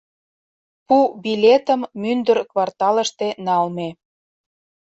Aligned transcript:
Пу 0.87 0.97
билетым 1.23 1.81
мӱндыр 2.01 2.37
кварталыште 2.51 3.27
налме. 3.45 3.89